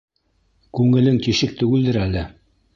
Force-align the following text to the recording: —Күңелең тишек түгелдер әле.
—Күңелең 0.79 1.21
тишек 1.27 1.55
түгелдер 1.63 2.03
әле. 2.09 2.29